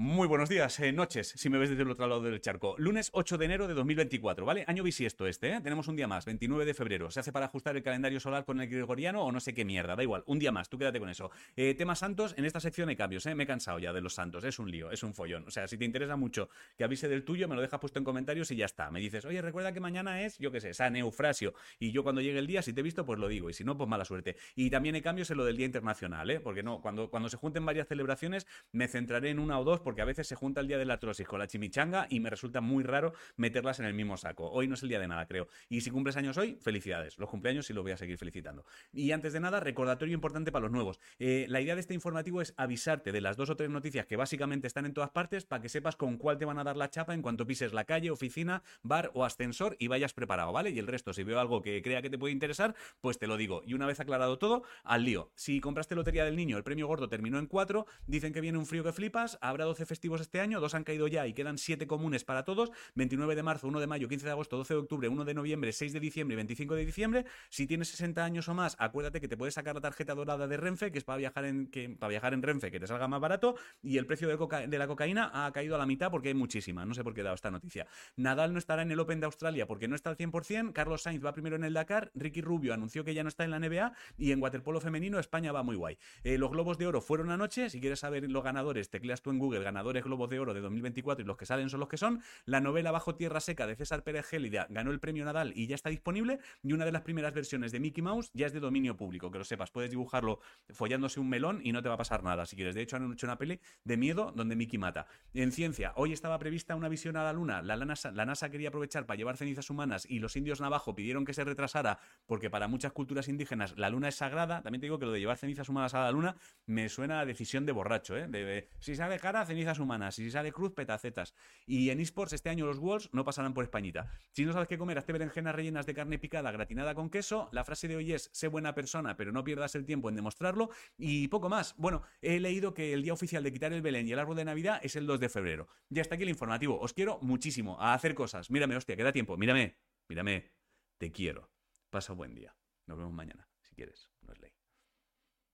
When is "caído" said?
60.84-61.08, 75.52-75.74